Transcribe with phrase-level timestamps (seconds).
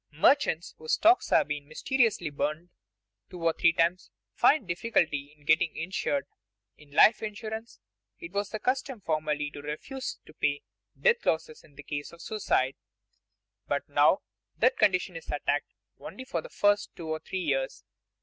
[0.17, 2.71] Merchants whose stocks have been mysteriously burned
[3.29, 6.25] two or three times find difficulty in getting insured.
[6.75, 7.79] In life insurance
[8.17, 10.63] it was the custom formerly to refuse to pay
[10.99, 12.73] death losses in case of suicide;
[13.67, 14.21] but now
[14.57, 17.83] that condition is attached only for the first two or three years.